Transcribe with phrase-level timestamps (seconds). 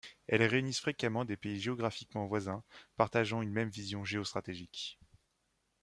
[0.27, 2.63] Elles réunissent fréquemment des pays géographiquement voisins,
[2.95, 4.99] partageant une même vision géostratégique.